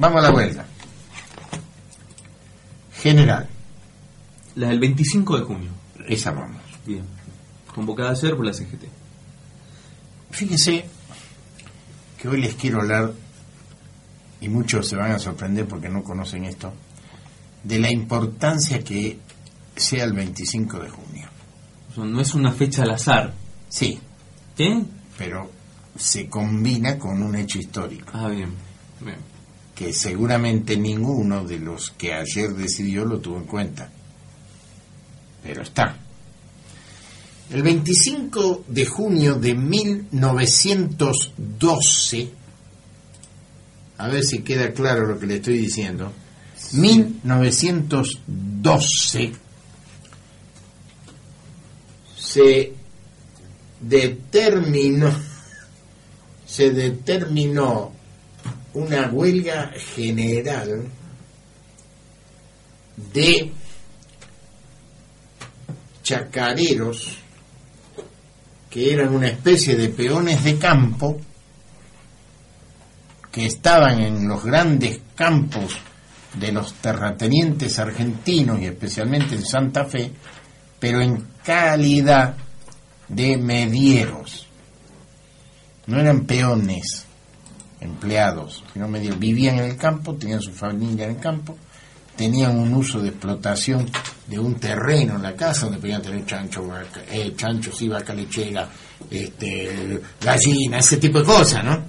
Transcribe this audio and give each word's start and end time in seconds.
Vamos 0.00 0.24
a 0.24 0.28
la 0.28 0.34
huelga. 0.34 0.64
General. 2.94 3.46
La 4.54 4.68
del 4.68 4.80
25 4.80 5.38
de 5.38 5.44
junio. 5.44 5.70
Esa 6.08 6.30
vamos. 6.30 6.62
Bien. 6.86 7.04
Convocada 7.74 8.12
ayer 8.12 8.34
por 8.34 8.46
la 8.46 8.54
CGT. 8.54 8.84
Fíjese 10.30 10.86
que 12.18 12.28
hoy 12.28 12.40
les 12.40 12.54
quiero 12.54 12.80
hablar, 12.80 13.12
y 14.40 14.48
muchos 14.48 14.88
se 14.88 14.96
van 14.96 15.12
a 15.12 15.18
sorprender 15.18 15.68
porque 15.68 15.90
no 15.90 16.02
conocen 16.02 16.46
esto, 16.46 16.72
de 17.62 17.78
la 17.78 17.90
importancia 17.90 18.82
que 18.82 19.18
sea 19.76 20.04
el 20.04 20.14
25 20.14 20.78
de 20.78 20.88
junio. 20.88 21.28
no 21.96 22.20
es 22.22 22.34
una 22.34 22.52
fecha 22.52 22.84
al 22.84 22.92
azar. 22.92 23.34
Sí. 23.68 24.00
¿Qué? 24.56 24.82
Pero 25.18 25.50
se 25.98 26.26
combina 26.26 26.98
con 26.98 27.22
un 27.22 27.36
hecho 27.36 27.58
histórico. 27.58 28.10
Ah, 28.14 28.28
bien. 28.28 28.54
bien. 29.00 29.39
Que 29.80 29.92
seguramente 29.94 30.76
ninguno 30.76 31.46
de 31.46 31.58
los 31.58 31.92
que 31.92 32.12
ayer 32.12 32.50
decidió 32.50 33.06
lo 33.06 33.18
tuvo 33.18 33.38
en 33.38 33.46
cuenta. 33.46 33.90
Pero 35.42 35.62
está. 35.62 35.96
El 37.48 37.62
25 37.62 38.66
de 38.68 38.84
junio 38.84 39.36
de 39.36 39.54
1912, 39.54 42.30
a 43.96 44.08
ver 44.08 44.22
si 44.22 44.40
queda 44.40 44.70
claro 44.74 45.06
lo 45.06 45.18
que 45.18 45.26
le 45.26 45.36
estoy 45.36 45.56
diciendo, 45.56 46.12
1912 46.72 49.32
se 52.18 52.74
determinó 53.80 55.10
se 56.44 56.70
determinó 56.70 57.98
una 58.74 59.08
huelga 59.08 59.72
general 59.94 60.86
de 63.12 63.52
chacareros 66.02 67.16
que 68.68 68.92
eran 68.92 69.14
una 69.14 69.28
especie 69.28 69.76
de 69.76 69.88
peones 69.88 70.44
de 70.44 70.58
campo 70.58 71.18
que 73.32 73.46
estaban 73.46 74.00
en 74.00 74.28
los 74.28 74.44
grandes 74.44 75.00
campos 75.14 75.76
de 76.34 76.52
los 76.52 76.74
terratenientes 76.74 77.78
argentinos 77.78 78.60
y 78.60 78.66
especialmente 78.66 79.34
en 79.34 79.44
Santa 79.44 79.84
Fe, 79.84 80.10
pero 80.78 81.00
en 81.00 81.26
calidad 81.44 82.36
de 83.08 83.36
medieros. 83.36 84.46
No 85.86 85.98
eran 85.98 86.24
peones, 86.24 87.06
empleados, 87.80 88.62
sino 88.72 88.88
medieros. 88.88 89.18
Vivían 89.18 89.58
en 89.58 89.64
el 89.64 89.76
campo, 89.76 90.14
tenían 90.14 90.40
su 90.40 90.52
familia 90.52 91.06
en 91.06 91.12
el 91.12 91.18
campo, 91.18 91.56
tenían 92.16 92.58
un 92.58 92.74
uso 92.74 93.00
de 93.00 93.08
explotación 93.08 93.88
de 94.26 94.38
un 94.38 94.54
terreno 94.56 95.16
en 95.16 95.22
la 95.22 95.34
casa 95.34 95.66
donde 95.66 95.80
podían 95.80 96.02
tener 96.02 96.24
chancho, 96.26 96.68
eh, 97.10 97.32
chanchos 97.34 97.80
y 97.82 97.88
vaca 97.88 98.12
lechera, 98.12 98.68
este, 99.10 100.00
gallina, 100.20 100.78
ese 100.78 100.98
tipo 100.98 101.20
de 101.20 101.24
cosas, 101.24 101.64
¿no? 101.64 101.82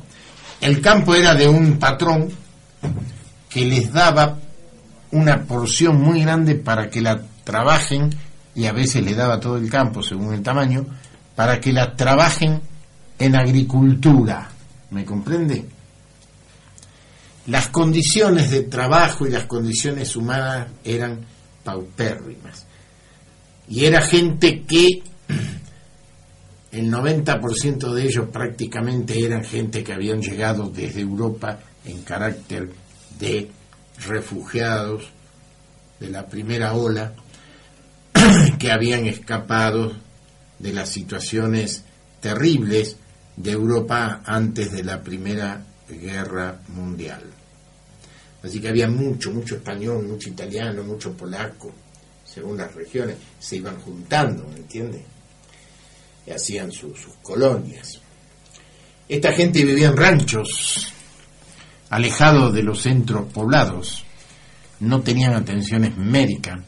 El 0.62 0.80
campo 0.80 1.16
era 1.16 1.36
de 1.36 1.48
un 1.48 1.78
patrón 1.78 2.30
que 3.50 3.66
les 3.66 3.92
daba 3.92 4.38
una 5.12 5.44
porción 5.44 6.02
muy 6.02 6.22
grande 6.22 6.56
para 6.56 6.90
que 6.90 7.02
la 7.02 7.22
trabajen 7.44 8.10
y 8.56 8.66
a 8.66 8.72
veces 8.72 9.04
le 9.04 9.16
daba 9.16 9.40
todo 9.40 9.58
el 9.58 9.70
campo 9.70 10.02
según 10.02 10.34
el 10.34 10.42
tamaño 10.42 10.86
para 11.36 11.60
que 11.60 11.74
la 11.74 11.96
trabajen 11.96 12.62
en 13.20 13.36
agricultura. 13.36 14.50
¿Me 14.92 15.06
comprende? 15.06 15.66
Las 17.48 17.70
condiciones 17.70 18.52
de 18.52 18.64
trabajo 18.64 19.26
y 19.26 19.32
las 19.32 19.46
condiciones 19.46 20.16
humanas 20.16 20.68
eran 20.84 21.22
paupérrimas. 21.64 22.66
Y 23.68 23.86
era 23.86 24.02
gente 24.02 24.64
que 24.64 25.02
el 26.72 26.92
90% 26.92 27.94
de 27.94 28.04
ellos 28.04 28.30
prácticamente 28.32 29.24
eran 29.24 29.44
gente 29.44 29.84
que 29.84 29.94
habían 29.94 30.22
llegado 30.22 30.70
desde 30.70 31.02
Europa 31.02 31.60
en 31.86 32.02
carácter 32.04 32.70
de 33.20 33.50
refugiados 34.06 35.10
de 36.00 36.10
la 36.10 36.26
primera 36.28 36.74
ola 36.74 37.14
que 38.60 38.72
habían 38.72 39.06
escapado 39.06 39.94
de 40.60 40.74
las 40.74 40.90
situaciones 40.90 41.84
terribles 42.20 42.98
de 43.36 43.52
Europa 43.52 44.22
antes 44.26 44.72
de 44.72 44.84
la 44.84 45.02
Primera 45.02 45.64
Guerra 45.90 46.60
Mundial. 46.68 47.24
Así 48.44 48.60
que 48.60 48.70
había 48.70 48.88
mucho, 48.88 49.32
mucho 49.32 49.56
español, 49.56 50.08
mucho 50.08 50.30
italiano, 50.30 50.84
mucho 50.84 51.16
polaco, 51.16 51.72
según 52.26 52.58
las 52.58 52.74
regiones, 52.74 53.18
se 53.40 53.58
iban 53.58 53.80
juntando, 53.82 54.48
¿me 54.48 54.58
entiende? 54.58 55.04
Y 56.26 56.32
hacían 56.32 56.72
sus 56.72 56.98
colonias. 57.22 58.00
Esta 59.08 59.34
gente 59.34 59.64
vivía 59.64 59.90
en 59.90 59.98
ranchos, 59.98 60.92
alejados 61.90 62.54
de 62.54 62.64
los 62.64 62.82
centros 62.82 63.32
poblados, 63.32 64.06
no 64.80 65.02
tenían 65.02 65.34
atenciones 65.34 65.96
médicas, 65.98 66.60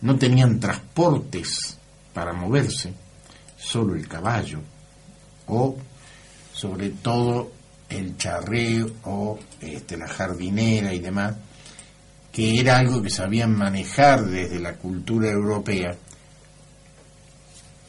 no 0.00 0.16
tenían 0.16 0.60
transportes 0.60 1.76
para 2.14 2.32
moverse, 2.32 2.92
solo 3.58 3.94
el 3.94 4.08
caballo, 4.08 4.60
o 5.48 5.76
sobre 6.52 6.90
todo 6.90 7.57
el 7.88 8.16
charreo 8.16 8.90
o 9.04 9.38
este, 9.60 9.96
la 9.96 10.08
jardinera 10.08 10.92
y 10.92 10.98
demás, 10.98 11.34
que 12.32 12.60
era 12.60 12.78
algo 12.78 13.02
que 13.02 13.10
sabían 13.10 13.56
manejar 13.56 14.24
desde 14.24 14.60
la 14.60 14.74
cultura 14.74 15.30
europea, 15.30 15.96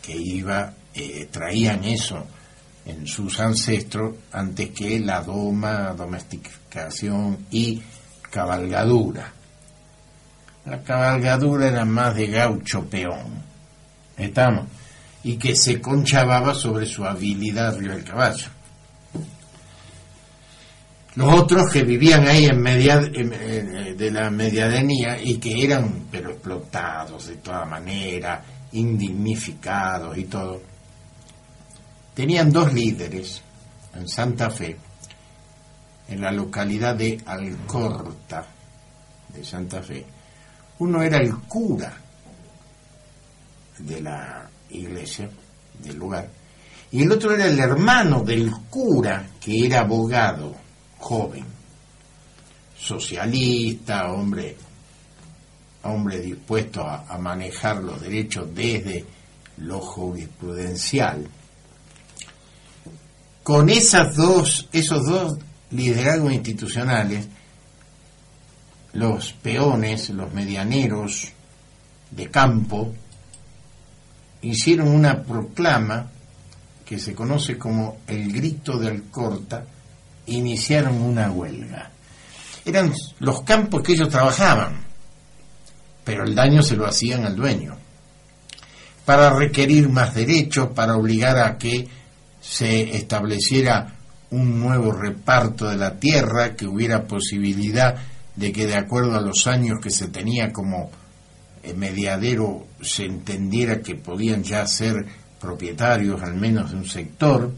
que 0.01 0.15
iba, 0.15 0.73
eh, 0.93 1.27
traían 1.29 1.83
eso 1.83 2.25
en 2.85 3.05
sus 3.05 3.39
ancestros 3.39 4.15
antes 4.31 4.69
que 4.71 4.99
la 4.99 5.21
doma, 5.21 5.93
domesticación 5.93 7.45
y 7.51 7.81
cabalgadura. 8.29 9.33
La 10.65 10.81
cabalgadura 10.83 11.67
era 11.67 11.85
más 11.85 12.15
de 12.15 12.27
gaucho 12.27 12.85
peón, 12.85 13.43
¿estamos? 14.17 14.67
Y 15.23 15.37
que 15.37 15.55
se 15.55 15.81
conchababa 15.81 16.53
sobre 16.53 16.85
su 16.85 17.05
habilidad 17.05 17.75
arriba 17.75 17.95
del 17.95 18.03
caballo. 18.03 18.47
Los 21.19 21.33
otros 21.33 21.69
que 21.73 21.83
vivían 21.83 22.25
ahí 22.29 22.45
en 22.45 22.61
media 22.61 22.97
de 23.01 24.09
la 24.09 24.29
mediadenía 24.29 25.21
y 25.21 25.37
que 25.37 25.65
eran 25.65 26.05
pero 26.09 26.29
explotados 26.29 27.27
de 27.27 27.35
toda 27.35 27.65
manera, 27.65 28.41
indignificados 28.71 30.17
y 30.17 30.23
todo, 30.23 30.61
tenían 32.13 32.49
dos 32.49 32.71
líderes 32.71 33.41
en 33.95 34.07
Santa 34.07 34.49
Fe, 34.49 34.77
en 36.07 36.21
la 36.21 36.31
localidad 36.31 36.95
de 36.95 37.19
Alcorta 37.25 38.45
de 39.27 39.43
Santa 39.43 39.83
Fe. 39.83 40.05
Uno 40.77 41.01
era 41.01 41.17
el 41.17 41.35
cura 41.39 41.97
de 43.77 43.99
la 43.99 44.49
iglesia, 44.69 45.29
del 45.83 45.97
lugar, 45.97 46.29
y 46.91 47.03
el 47.03 47.11
otro 47.11 47.33
era 47.33 47.45
el 47.45 47.59
hermano 47.59 48.23
del 48.23 48.49
cura, 48.69 49.27
que 49.41 49.65
era 49.65 49.81
abogado, 49.81 50.68
joven, 50.99 51.45
socialista, 52.77 54.11
hombre, 54.11 54.55
hombre 55.83 56.19
dispuesto 56.19 56.81
a, 56.85 57.17
manejar 57.17 57.77
los 57.77 58.01
derechos 58.01 58.53
desde 58.53 59.05
lo 59.57 59.79
jurisprudencial. 59.79 61.27
Con 63.43 63.69
esas 63.69 64.15
dos, 64.15 64.69
esos 64.71 65.05
dos 65.05 65.37
liderazgos 65.71 66.33
institucionales, 66.33 67.27
los 68.93 69.33
peones, 69.33 70.09
los 70.09 70.31
medianeros 70.33 71.29
de 72.11 72.29
campo, 72.29 72.93
hicieron 74.41 74.89
una 74.89 75.23
proclama 75.23 76.11
que 76.85 76.99
se 76.99 77.13
conoce 77.13 77.57
como 77.57 77.99
el 78.07 78.31
grito 78.31 78.77
de 78.79 78.87
Alcorta, 78.87 79.65
iniciaron 80.29 81.01
una 81.01 81.31
huelga. 81.31 81.91
Eran 82.65 82.93
los 83.19 83.41
campos 83.41 83.81
que 83.81 83.93
ellos 83.93 84.09
trabajaban, 84.09 84.83
pero 86.03 86.23
el 86.23 86.35
daño 86.35 86.61
se 86.61 86.75
lo 86.75 86.85
hacían 86.85 87.25
al 87.25 87.35
dueño, 87.35 87.75
para 89.05 89.29
requerir 89.31 89.89
más 89.89 90.13
derechos, 90.13 90.69
para 90.75 90.95
obligar 90.95 91.37
a 91.37 91.57
que 91.57 91.87
se 92.41 92.95
estableciera 92.95 93.95
un 94.31 94.59
nuevo 94.59 94.91
reparto 94.91 95.67
de 95.67 95.77
la 95.77 95.99
tierra, 95.99 96.55
que 96.55 96.67
hubiera 96.67 97.05
posibilidad 97.05 97.95
de 98.35 98.51
que 98.51 98.67
de 98.67 98.75
acuerdo 98.75 99.17
a 99.17 99.21
los 99.21 99.47
años 99.47 99.79
que 99.81 99.89
se 99.89 100.07
tenía 100.07 100.53
como 100.53 100.91
eh, 101.63 101.73
mediadero 101.73 102.67
se 102.81 103.05
entendiera 103.05 103.81
que 103.81 103.95
podían 103.95 104.43
ya 104.43 104.65
ser 104.65 105.05
propietarios 105.39 106.21
al 106.21 106.35
menos 106.35 106.71
de 106.71 106.77
un 106.77 106.87
sector, 106.87 107.51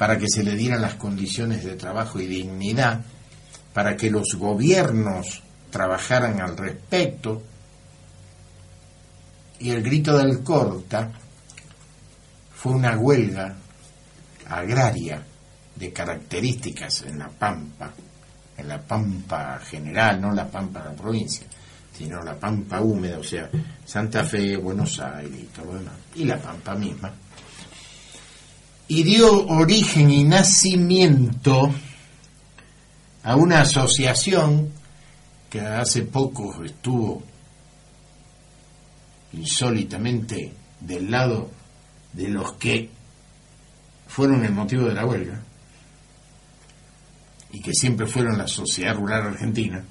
para 0.00 0.16
que 0.16 0.30
se 0.30 0.42
le 0.42 0.56
dieran 0.56 0.80
las 0.80 0.94
condiciones 0.94 1.62
de 1.62 1.76
trabajo 1.76 2.18
y 2.18 2.26
dignidad, 2.26 3.02
para 3.74 3.98
que 3.98 4.08
los 4.08 4.34
gobiernos 4.34 5.42
trabajaran 5.68 6.40
al 6.40 6.56
respecto. 6.56 7.42
Y 9.58 9.72
el 9.72 9.82
grito 9.82 10.16
del 10.16 10.42
corta 10.42 11.12
fue 12.54 12.72
una 12.72 12.96
huelga 12.96 13.54
agraria 14.48 15.22
de 15.76 15.92
características 15.92 17.02
en 17.02 17.18
la 17.18 17.28
Pampa, 17.28 17.92
en 18.56 18.68
la 18.68 18.80
Pampa 18.80 19.60
general, 19.62 20.18
no 20.18 20.32
la 20.32 20.48
Pampa 20.48 20.80
de 20.80 20.88
la 20.92 20.96
provincia, 20.96 21.46
sino 21.92 22.22
la 22.22 22.40
Pampa 22.40 22.80
húmeda, 22.80 23.18
o 23.18 23.22
sea, 23.22 23.50
Santa 23.84 24.24
Fe, 24.24 24.56
Buenos 24.56 24.98
Aires 24.98 25.40
y 25.42 25.44
todo 25.54 25.66
lo 25.66 25.78
demás, 25.78 25.94
y 26.14 26.24
la 26.24 26.38
Pampa 26.38 26.74
misma. 26.74 27.12
Y 28.90 29.04
dio 29.04 29.46
origen 29.46 30.10
y 30.10 30.24
nacimiento 30.24 31.72
a 33.22 33.36
una 33.36 33.60
asociación 33.60 34.72
que 35.48 35.60
hace 35.60 36.02
poco 36.02 36.64
estuvo 36.64 37.22
insólitamente 39.32 40.52
del 40.80 41.08
lado 41.08 41.52
de 42.14 42.30
los 42.30 42.54
que 42.54 42.90
fueron 44.08 44.44
el 44.44 44.50
motivo 44.50 44.88
de 44.88 44.94
la 44.94 45.06
huelga 45.06 45.40
y 47.52 47.60
que 47.60 47.72
siempre 47.72 48.08
fueron 48.08 48.38
la 48.38 48.48
sociedad 48.48 48.96
rural 48.96 49.28
argentina. 49.28 49.84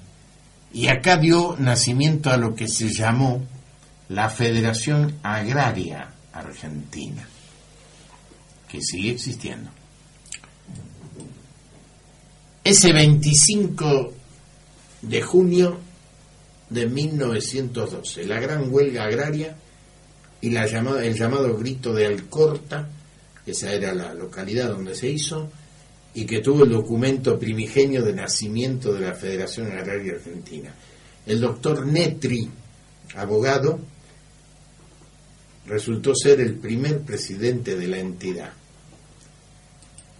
Y 0.74 0.88
acá 0.88 1.16
dio 1.16 1.56
nacimiento 1.58 2.30
a 2.30 2.36
lo 2.36 2.54
que 2.54 2.68
se 2.68 2.90
llamó 2.90 3.46
la 4.10 4.28
Federación 4.28 5.16
Agraria 5.22 6.10
Argentina, 6.34 7.26
que 8.70 8.80
sigue 8.80 9.10
existiendo. 9.10 9.70
Ese 12.62 12.92
25 12.92 14.12
de 15.02 15.22
junio 15.22 15.78
de 16.68 16.86
1912, 16.86 18.26
la 18.26 18.38
gran 18.38 18.72
huelga 18.72 19.04
agraria 19.04 19.56
y 20.40 20.50
la 20.50 20.66
llamada, 20.66 21.04
el 21.04 21.14
llamado 21.14 21.56
grito 21.56 21.92
de 21.92 22.06
Alcorta, 22.06 22.88
esa 23.44 23.72
era 23.72 23.92
la 23.92 24.14
localidad 24.14 24.68
donde 24.68 24.94
se 24.94 25.08
hizo, 25.08 25.50
y 26.14 26.24
que 26.24 26.40
tuvo 26.40 26.64
el 26.64 26.70
documento 26.70 27.38
primigenio 27.38 28.02
de 28.02 28.12
nacimiento 28.12 28.92
de 28.92 29.00
la 29.00 29.14
Federación 29.14 29.72
Agraria 29.72 30.14
Argentina. 30.14 30.72
El 31.26 31.40
doctor 31.40 31.86
Netri, 31.86 32.48
abogado, 33.16 33.80
resultó 35.66 36.14
ser 36.14 36.40
el 36.40 36.54
primer 36.54 37.00
presidente 37.00 37.76
de 37.76 37.86
la 37.86 37.98
entidad 37.98 38.52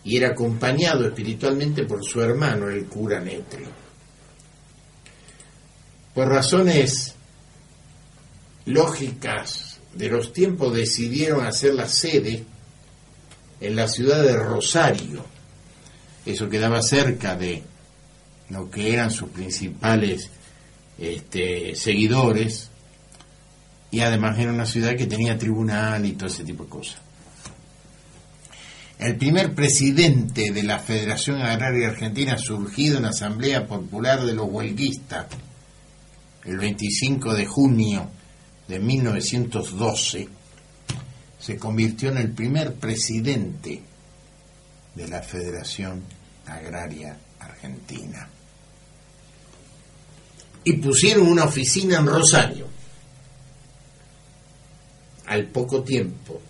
y 0.05 0.17
era 0.17 0.29
acompañado 0.29 1.07
espiritualmente 1.07 1.85
por 1.85 2.05
su 2.05 2.21
hermano, 2.21 2.69
el 2.69 2.87
cura 2.87 3.21
Netri. 3.21 3.65
Por 6.15 6.29
razones 6.29 7.15
lógicas 8.67 9.81
de 9.95 10.09
los 10.09 10.33
tiempos 10.33 10.75
decidieron 10.75 11.45
hacer 11.47 11.75
la 11.75 11.89
sede 11.89 12.45
en 13.61 13.77
la 13.77 13.89
ciudad 13.89 14.23
de 14.23 14.37
Rosario. 14.37 15.25
Eso 16.25 16.49
quedaba 16.49 16.83
cerca 16.83 17.37
de 17.37 17.63
lo 18.49 18.71
que 18.71 18.93
eran 18.93 19.11
sus 19.11 19.31
principales 19.31 20.31
este, 20.99 21.75
seguidores 21.75 22.71
y 23.91 24.01
además 24.01 24.39
era 24.39 24.53
una 24.53 24.67
ciudad 24.67 24.97
que 24.97 25.07
tenía 25.07 25.39
tribunal 25.39 26.05
y 26.05 26.13
todo 26.13 26.29
ese 26.29 26.45
tipo 26.45 26.65
de 26.65 26.71
cosas. 26.71 27.01
El 29.01 29.17
primer 29.17 29.55
presidente 29.55 30.51
de 30.51 30.63
la 30.63 30.79
Federación 30.79 31.41
Agraria 31.41 31.89
Argentina 31.89 32.37
surgido 32.37 32.99
en 32.99 33.05
la 33.05 33.09
Asamblea 33.09 33.67
Popular 33.67 34.27
de 34.27 34.35
los 34.35 34.47
Huelguistas 34.51 35.27
el 36.45 36.59
25 36.59 37.33
de 37.33 37.47
junio 37.47 38.11
de 38.69 38.79
1912 38.79 40.29
se 41.39 41.57
convirtió 41.57 42.11
en 42.11 42.19
el 42.19 42.33
primer 42.33 42.75
presidente 42.75 43.81
de 44.95 45.09
la 45.09 45.23
Federación 45.23 46.05
Agraria 46.45 47.17
Argentina. 47.39 48.29
Y 50.63 50.75
pusieron 50.75 51.27
una 51.27 51.45
oficina 51.45 51.97
en 51.97 52.07
Rosario. 52.07 52.69
Al 55.25 55.47
poco 55.47 55.83
tiempo, 55.83 56.43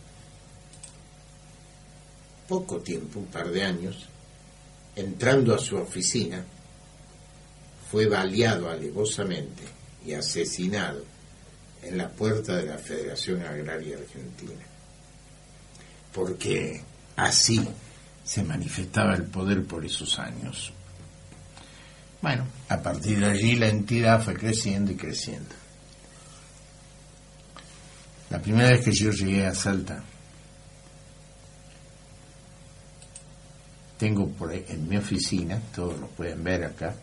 poco 2.50 2.80
tiempo, 2.80 3.20
un 3.20 3.26
par 3.26 3.48
de 3.48 3.62
años, 3.62 4.08
entrando 4.96 5.54
a 5.54 5.58
su 5.58 5.76
oficina, 5.76 6.44
fue 7.88 8.06
baleado 8.06 8.68
alevosamente 8.68 9.62
y 10.04 10.14
asesinado 10.14 11.04
en 11.80 11.96
la 11.96 12.08
puerta 12.08 12.56
de 12.56 12.66
la 12.66 12.76
Federación 12.76 13.42
Agraria 13.42 13.98
Argentina. 13.98 14.64
Porque 16.12 16.82
así 17.14 17.64
se 18.24 18.42
manifestaba 18.42 19.14
el 19.14 19.26
poder 19.26 19.64
por 19.64 19.86
esos 19.86 20.18
años. 20.18 20.72
Bueno, 22.20 22.48
a 22.68 22.82
partir 22.82 23.20
de 23.20 23.26
allí 23.26 23.54
la 23.54 23.68
entidad 23.68 24.24
fue 24.24 24.34
creciendo 24.34 24.90
y 24.90 24.96
creciendo. 24.96 25.54
La 28.28 28.42
primera 28.42 28.70
vez 28.70 28.84
que 28.84 28.92
yo 28.92 29.12
llegué 29.12 29.46
a 29.46 29.54
Salta, 29.54 30.02
tengo 34.00 34.26
por 34.28 34.50
en 34.50 34.88
mi 34.88 34.96
oficina, 34.96 35.60
todos 35.74 36.00
lo 36.00 36.06
pueden 36.06 36.42
ver 36.42 36.64
acá, 36.64 36.94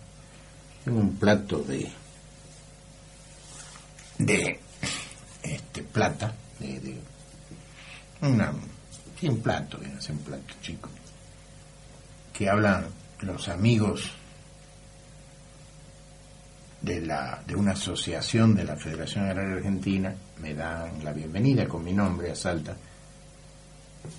tengo 0.84 1.00
un 1.00 1.16
plato 1.16 1.60
de 1.60 1.88
de 4.18 4.60
este 5.44 5.84
plata, 5.84 6.34
de, 6.58 6.80
de 6.80 6.98
una, 8.22 8.52
sí, 9.20 9.28
un 9.28 9.40
plato, 9.42 9.80
es 9.80 10.10
un 10.10 10.18
plato 10.18 10.56
chico, 10.60 10.90
que 12.34 12.50
hablan 12.50 12.88
los 13.22 13.48
amigos 13.48 14.12
de, 16.82 17.02
la, 17.02 17.44
de 17.46 17.56
una 17.56 17.74
asociación 17.74 18.56
de 18.56 18.64
la 18.64 18.76
Federación 18.76 19.26
Agraria 19.26 19.58
Argentina, 19.58 20.16
me 20.42 20.56
dan 20.56 21.04
la 21.04 21.14
bienvenida 21.14 21.68
con 21.68 21.84
mi 21.84 21.94
nombre 21.94 22.32
a 22.32 22.36
Salta. 22.36 22.76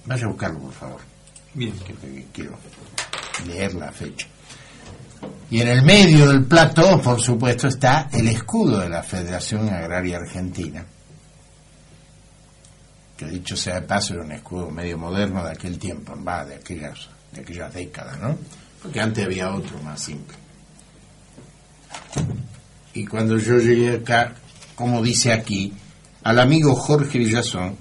Vaya 0.06 0.26
a 0.26 0.28
buscarlo, 0.28 0.60
por 0.60 0.72
favor. 0.72 1.17
Bien. 1.54 1.74
Quiero 2.32 2.58
leer 3.46 3.74
la 3.74 3.92
fecha. 3.92 4.26
Y 5.50 5.60
en 5.60 5.68
el 5.68 5.82
medio 5.82 6.28
del 6.28 6.44
plato, 6.44 7.00
por 7.00 7.20
supuesto, 7.20 7.68
está 7.68 8.08
el 8.12 8.28
escudo 8.28 8.80
de 8.80 8.88
la 8.88 9.02
Federación 9.02 9.68
Agraria 9.68 10.18
Argentina, 10.18 10.84
que 13.16 13.26
dicho 13.26 13.56
sea 13.56 13.80
de 13.80 13.82
paso 13.82 14.14
era 14.14 14.24
un 14.24 14.32
escudo 14.32 14.70
medio 14.70 14.98
moderno 14.98 15.42
de 15.44 15.52
aquel 15.52 15.78
tiempo, 15.78 16.14
va, 16.22 16.44
de 16.44 16.56
aquellas, 16.56 17.08
de 17.32 17.40
aquellas 17.40 17.72
décadas, 17.72 18.20
¿no? 18.20 18.36
Porque 18.82 19.00
antes 19.00 19.24
había 19.24 19.52
otro 19.52 19.80
más 19.82 20.00
simple. 20.00 20.36
Y 22.92 23.06
cuando 23.06 23.38
yo 23.38 23.58
llegué 23.58 23.96
acá, 23.96 24.34
como 24.74 25.02
dice 25.02 25.32
aquí, 25.32 25.72
al 26.22 26.38
amigo 26.38 26.74
Jorge 26.74 27.18
Villazón, 27.18 27.76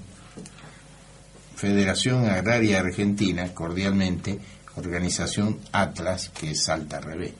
Federación 1.58 2.24
Agraria 2.24 2.78
Argentina, 2.78 3.52
cordialmente, 3.52 4.38
organización 4.76 5.58
Atlas, 5.72 6.28
que 6.28 6.52
es 6.52 6.62
Salta 6.62 7.00
Revés. 7.00 7.32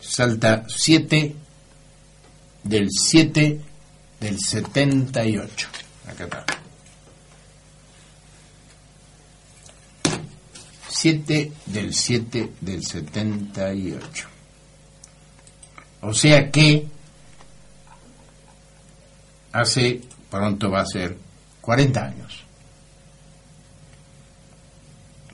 Salta 0.00 0.64
7 0.66 1.32
del 2.64 2.88
7 2.90 3.60
del 4.18 4.40
78. 4.40 5.68
Acá 6.08 6.24
está. 6.24 6.46
7 10.88 11.52
del 11.66 11.94
7 11.94 12.52
del 12.60 12.84
78. 12.84 14.26
O 16.00 16.12
sea 16.12 16.50
que 16.50 16.88
hace, 19.52 20.00
pronto 20.28 20.72
va 20.72 20.80
a 20.80 20.86
ser, 20.86 21.16
40 21.60 22.04
años. 22.04 22.42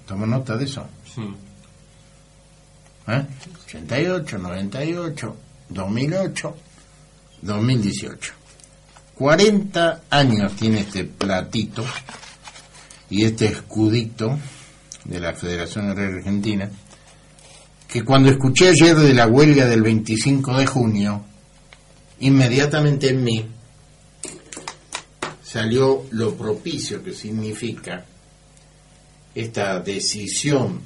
Toma 0.09 0.27
nota 0.27 0.57
de 0.57 0.65
eso. 0.65 0.88
Sí. 1.15 1.21
¿Eh? 3.09 3.27
88, 3.67 4.38
98, 4.38 5.37
2008, 5.69 6.57
2018. 7.43 8.33
40 9.15 10.03
años 10.09 10.57
tiene 10.57 10.81
este 10.81 11.05
platito 11.05 11.85
y 13.11 13.25
este 13.25 13.47
escudito 13.47 14.38
de 15.05 15.21
la 15.21 15.35
Federación 15.35 15.91
Agraria 15.91 16.17
Argentina, 16.17 16.71
que 17.87 18.03
cuando 18.03 18.31
escuché 18.31 18.69
ayer 18.69 18.97
de 18.97 19.12
la 19.12 19.27
huelga 19.27 19.67
del 19.67 19.83
25 19.83 20.57
de 20.57 20.67
junio, 20.67 21.25
inmediatamente 22.21 23.11
en 23.11 23.25
mí 23.25 23.47
salió 25.43 26.07
lo 26.12 26.35
propicio 26.35 27.03
que 27.03 27.12
significa 27.12 28.07
esta 29.40 29.78
decisión 29.78 30.80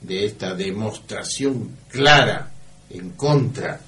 de 0.00 0.24
esta 0.24 0.54
demostración 0.54 1.76
clara 1.88 2.48
en 2.88 3.10
contra 3.10 3.80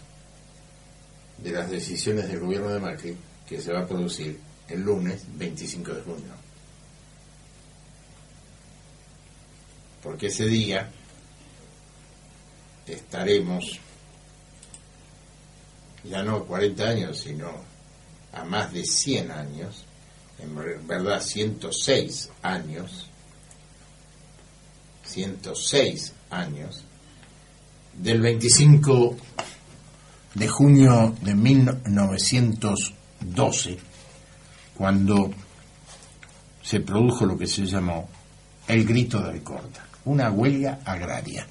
de 1.38 1.50
las 1.52 1.70
decisiones 1.70 2.26
del 2.26 2.40
gobierno 2.40 2.70
de 2.70 2.80
Macri 2.80 3.16
que 3.46 3.60
se 3.60 3.72
va 3.72 3.82
a 3.82 3.86
producir 3.86 4.40
el 4.68 4.80
lunes 4.80 5.22
25 5.36 5.94
de 5.94 6.02
junio. 6.02 6.32
Porque 10.02 10.26
ese 10.26 10.46
día 10.46 10.90
estaremos 12.88 13.78
ya 16.02 16.24
no 16.24 16.44
40 16.44 16.82
años, 16.88 17.20
sino 17.20 17.52
a 18.32 18.44
más 18.44 18.72
de 18.72 18.84
100 18.84 19.30
años, 19.30 19.84
en 20.40 20.88
verdad 20.88 21.20
106 21.20 22.30
años, 22.42 23.06
106 25.12 26.12
años, 26.30 26.82
del 27.92 28.22
25 28.22 29.16
de 30.34 30.48
junio 30.48 31.14
de 31.20 31.34
1912, 31.34 33.78
cuando 34.74 35.30
se 36.62 36.80
produjo 36.80 37.26
lo 37.26 37.36
que 37.36 37.46
se 37.46 37.66
llamó 37.66 38.08
el 38.66 38.86
grito 38.86 39.20
del 39.20 39.42
corta, 39.42 39.84
una 40.06 40.30
huelga 40.30 40.78
agraria. 40.84 41.46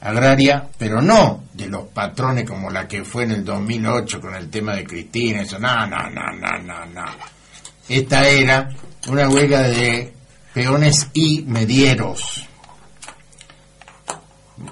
Agraria, 0.00 0.68
pero 0.78 1.02
no 1.02 1.42
de 1.52 1.66
los 1.66 1.88
patrones 1.88 2.48
como 2.48 2.70
la 2.70 2.86
que 2.86 3.02
fue 3.04 3.24
en 3.24 3.32
el 3.32 3.44
2008 3.44 4.20
con 4.20 4.36
el 4.36 4.48
tema 4.48 4.76
de 4.76 4.84
Cristina, 4.84 5.42
eso, 5.42 5.58
no, 5.58 5.88
no, 5.88 6.08
no, 6.08 6.22
no, 6.34 6.56
no, 6.62 6.86
no. 6.86 7.04
Esta 7.88 8.28
era 8.28 8.68
una 9.08 9.28
huelga 9.28 9.62
de 9.62 10.12
peones 10.54 11.08
y 11.14 11.42
medieros. 11.42 12.46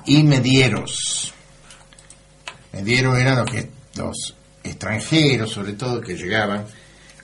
Y 0.04 0.22
medieros. 0.22 1.32
Medieros 2.72 3.18
eran 3.18 3.36
los, 3.36 3.46
los 3.96 4.34
extranjeros, 4.62 5.50
sobre 5.50 5.74
todo, 5.74 6.00
que 6.00 6.16
llegaban 6.16 6.66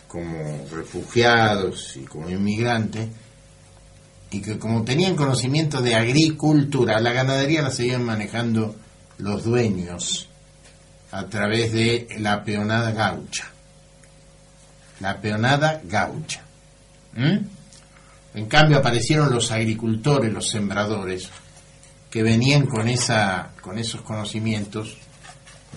como 0.06 0.66
refugiados 0.70 1.96
y 1.96 2.04
como 2.04 2.28
inmigrantes, 2.28 3.08
y 4.30 4.40
que 4.40 4.58
como 4.58 4.84
tenían 4.84 5.16
conocimiento 5.16 5.80
de 5.80 5.94
agricultura, 5.94 7.00
la 7.00 7.12
ganadería 7.12 7.62
la 7.62 7.70
seguían 7.70 8.04
manejando 8.04 8.76
los 9.18 9.44
dueños 9.44 10.28
a 11.10 11.26
través 11.26 11.72
de 11.72 12.08
la 12.18 12.42
peonada 12.42 12.92
gaucha. 12.92 13.50
La 15.00 15.20
peonada 15.20 15.80
gaucha. 15.84 16.42
En 17.14 18.46
cambio 18.46 18.78
aparecieron 18.78 19.32
los 19.32 19.50
agricultores, 19.50 20.32
los 20.32 20.48
sembradores, 20.48 21.28
que 22.12 22.22
venían 22.22 22.66
con, 22.66 22.88
esa, 22.88 23.52
con 23.62 23.78
esos 23.78 24.02
conocimientos 24.02 24.98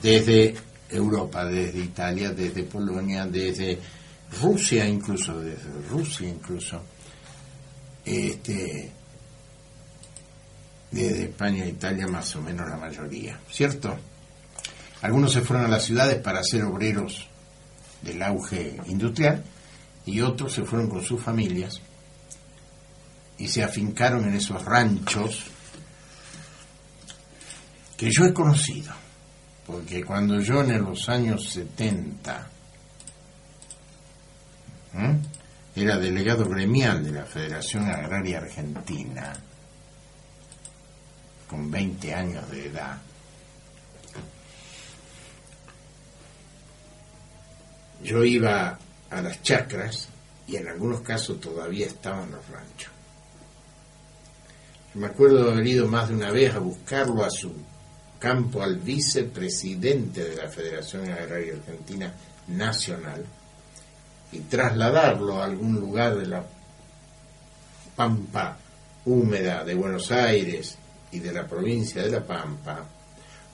desde 0.03 0.53
Europa, 0.89 1.45
desde 1.45 1.79
Italia, 1.79 2.31
desde 2.31 2.63
Polonia, 2.63 3.25
desde 3.25 3.79
Rusia 4.41 4.85
incluso, 4.85 5.39
desde 5.39 5.69
Rusia 5.89 6.27
incluso 6.27 6.83
este, 8.03 8.91
desde 10.91 11.23
España 11.23 11.63
e 11.63 11.69
Italia 11.69 12.05
más 12.05 12.35
o 12.35 12.41
menos 12.41 12.69
la 12.69 12.75
mayoría, 12.75 13.39
¿cierto? 13.49 13.95
Algunos 15.03 15.31
se 15.31 15.41
fueron 15.41 15.65
a 15.65 15.69
las 15.69 15.85
ciudades 15.85 16.17
para 16.17 16.43
ser 16.43 16.65
obreros 16.65 17.29
del 18.01 18.21
auge 18.21 18.75
industrial 18.87 19.41
y 20.05 20.19
otros 20.19 20.51
se 20.51 20.65
fueron 20.65 20.89
con 20.89 21.01
sus 21.01 21.21
familias 21.21 21.79
y 23.37 23.47
se 23.47 23.63
afincaron 23.63 24.25
en 24.25 24.33
esos 24.33 24.65
ranchos 24.65 25.54
que 27.97 28.09
yo 28.11 28.25
he 28.25 28.33
conocido, 28.33 28.93
porque 29.65 30.03
cuando 30.03 30.39
yo 30.39 30.61
en 30.61 30.81
los 30.83 31.07
años 31.09 31.49
70 31.49 32.49
era 35.75 35.97
delegado 35.97 36.45
gremial 36.45 37.03
de 37.03 37.11
la 37.11 37.25
Federación 37.25 37.85
Agraria 37.85 38.39
Argentina, 38.39 39.33
con 41.47 41.69
20 41.69 42.13
años 42.13 42.49
de 42.49 42.67
edad. 42.67 42.97
Yo 48.03 48.23
iba 48.23 48.77
a 49.09 49.21
las 49.21 49.41
chacras 49.41 50.09
y 50.47 50.57
en 50.57 50.67
algunos 50.67 51.01
casos 51.01 51.39
todavía 51.39 51.87
estaban 51.87 52.31
los 52.31 52.47
ranchos. 52.49 52.91
me 54.93 55.07
acuerdo 55.07 55.43
de 55.43 55.51
haber 55.51 55.67
ido 55.67 55.87
más 55.87 56.07
de 56.07 56.15
una 56.15 56.31
vez 56.31 56.55
a 56.55 56.59
buscarlo 56.59 57.23
a 57.23 57.29
su 57.29 57.53
campo 58.25 58.63
al 58.63 58.77
vicepresidente 58.77 60.23
de 60.29 60.35
la 60.35 60.49
Federación 60.49 61.07
Agraria 61.11 61.53
Argentina 61.53 62.11
Nacional, 62.47 63.23
y 64.31 64.39
trasladarlo 64.39 65.39
a 65.39 65.45
algún 65.45 65.75
lugar 65.75 66.15
de 66.17 66.25
la 66.25 66.43
pampa 67.95 68.57
húmeda 69.05 69.63
de 69.63 69.75
Buenos 69.75 70.11
Aires 70.11 70.75
y 71.11 71.19
de 71.19 71.31
la 71.31 71.45
provincia 71.45 72.01
de 72.01 72.09
La 72.09 72.25
Pampa, 72.25 72.83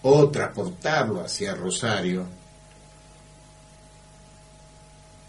o 0.04 0.30
transportarlo 0.30 1.20
hacia 1.20 1.54
Rosario. 1.54 2.26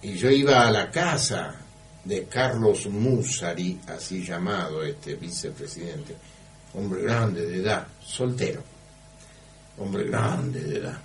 Y 0.03 0.13
yo 0.13 0.31
iba 0.31 0.69
a 0.69 0.71
la 0.71 0.89
casa 0.89 1.57
de 2.05 2.27
Carlos 2.27 2.87
Musari, 2.87 3.81
así 3.89 4.25
llamado 4.25 4.85
este 4.85 5.17
vicepresidente, 5.17 6.15
hombre 6.75 7.03
grande 7.03 7.45
de 7.45 7.57
edad, 7.57 7.89
soltero, 8.01 8.72
hombre 9.79 10.05
grande 10.05 10.61
de 10.61 10.79
edad, 10.79 10.99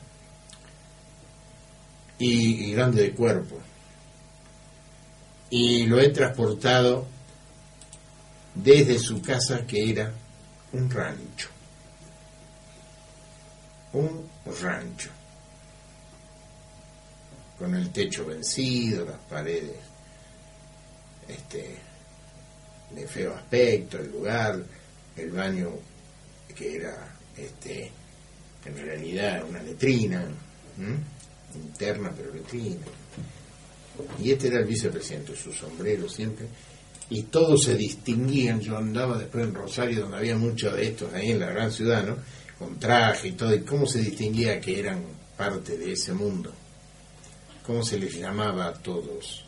y, 2.20 2.72
grande 2.74 3.04
de 3.04 3.12
cuerpo 3.12 3.60
y 5.50 5.86
lo 5.86 6.00
he 6.00 6.10
transportado 6.10 7.08
desde 8.54 9.00
su 9.00 9.22
casa 9.22 9.66
que 9.66 9.92
era 9.92 10.12
un 10.74 10.90
rancho. 10.90 11.50
Un 13.94 14.30
rancho. 14.62 15.10
Con 17.58 17.74
el 17.76 17.92
techo 17.92 18.26
vencido, 18.26 19.06
las 19.06 19.20
paredes 19.30 19.78
este, 21.28 21.78
de 22.92 23.08
feo 23.08 23.36
aspecto, 23.36 23.98
el 24.00 24.12
lugar, 24.12 24.60
el 25.16 25.32
baño 25.32 25.72
que 26.56 26.76
era 26.76 27.16
este, 27.36 27.92
en 28.68 28.78
realidad 28.78 29.44
una 29.48 29.62
letrina, 29.62 30.26
interna 31.56 32.12
pero 32.16 32.34
letrina. 32.34 32.86
Y 34.22 34.32
este 34.32 34.48
era 34.48 34.60
el 34.60 34.66
vicepresidente, 34.66 35.36
su 35.36 35.52
sombrero 35.52 36.08
siempre, 36.08 36.48
y 37.10 37.24
todos 37.24 37.64
se 37.64 37.76
distinguían, 37.76 38.60
yo 38.60 38.78
andaba 38.78 39.18
después 39.18 39.46
en 39.46 39.54
Rosario, 39.54 40.02
donde 40.02 40.18
había 40.18 40.38
muchos 40.38 40.76
de 40.76 40.88
estos 40.88 41.14
ahí 41.14 41.32
en 41.32 41.40
la 41.40 41.48
gran 41.48 41.72
ciudad, 41.72 42.06
¿no? 42.06 42.18
Con 42.60 42.80
traje 42.80 43.30
y 43.30 43.32
todo, 43.32 43.54
y 43.56 43.62
cómo 43.62 43.86
se 43.86 44.02
distinguía 44.02 44.60
que 44.60 44.80
eran 44.80 45.02
parte 45.38 45.78
de 45.78 45.94
ese 45.94 46.14
mundo, 46.14 46.52
cómo 47.66 47.84
se 47.84 47.98
les 47.98 48.14
llamaba 48.16 48.68
a 48.68 48.74
todos. 48.74 49.46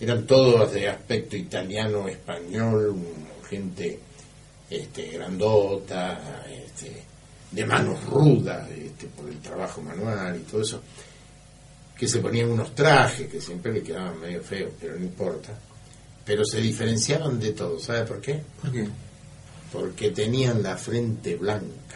Eran 0.00 0.26
todos 0.26 0.72
de 0.72 0.88
aspecto 0.88 1.36
italiano, 1.36 2.08
español, 2.08 2.96
gente 3.48 4.00
este, 4.70 5.10
grandota, 5.10 6.44
este, 6.50 7.02
de 7.52 7.66
manos 7.66 8.04
rudas, 8.04 8.68
este, 8.70 9.06
por 9.06 9.28
el 9.28 9.38
trabajo 9.38 9.80
manual 9.82 10.36
y 10.36 10.50
todo 10.50 10.62
eso 10.62 10.82
que 11.96 12.08
se 12.08 12.18
ponían 12.18 12.50
unos 12.50 12.74
trajes 12.74 13.30
que 13.30 13.40
siempre 13.40 13.72
le 13.72 13.82
quedaban 13.82 14.18
medio 14.18 14.42
feos, 14.42 14.72
pero 14.80 14.98
no 14.98 15.04
importa. 15.04 15.52
Pero 16.24 16.44
se 16.44 16.60
diferenciaban 16.60 17.38
de 17.38 17.52
todo, 17.52 17.78
¿sabe 17.78 18.04
por 18.04 18.20
qué? 18.20 18.42
¿Por 18.60 18.72
qué? 18.72 18.88
Porque 19.72 20.10
tenían 20.10 20.62
la 20.62 20.76
frente 20.76 21.36
blanca 21.36 21.92